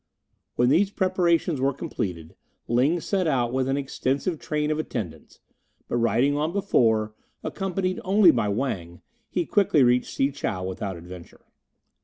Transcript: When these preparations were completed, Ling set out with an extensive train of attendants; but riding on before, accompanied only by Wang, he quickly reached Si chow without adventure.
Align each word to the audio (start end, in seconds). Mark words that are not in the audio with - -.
When 0.55 0.69
these 0.69 0.89
preparations 0.89 1.61
were 1.61 1.75
completed, 1.75 2.35
Ling 2.67 2.99
set 3.01 3.27
out 3.27 3.53
with 3.53 3.67
an 3.67 3.77
extensive 3.77 4.39
train 4.39 4.71
of 4.71 4.79
attendants; 4.79 5.41
but 5.87 5.97
riding 5.97 6.35
on 6.35 6.51
before, 6.51 7.13
accompanied 7.43 8.01
only 8.03 8.31
by 8.31 8.47
Wang, 8.49 9.01
he 9.29 9.45
quickly 9.45 9.83
reached 9.83 10.11
Si 10.15 10.31
chow 10.31 10.63
without 10.63 10.97
adventure. 10.97 11.45